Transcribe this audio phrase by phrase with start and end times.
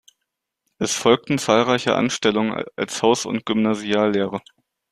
[0.79, 4.41] Es folgten zahlreiche Anstellungen als Haus- und Gymnasiallehrer.